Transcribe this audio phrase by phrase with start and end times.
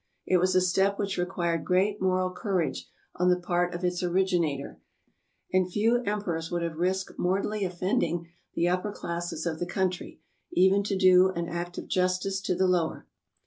[0.25, 4.01] It was a step which required great moral cour age on the part of its
[4.01, 4.79] originator,
[5.53, 10.17] and few emperors would have risked mortally offending the upper classes of the coun try,
[10.53, 13.05] even to do an act of justice to the lower.